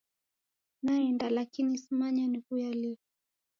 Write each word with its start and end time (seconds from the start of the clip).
Naenda 0.83 1.29
lakini 1.29 1.77
simanya 1.77 2.27
niwuya 2.27 2.69
lii. 2.73 2.97